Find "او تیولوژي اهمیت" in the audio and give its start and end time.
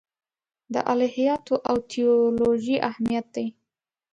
1.69-3.25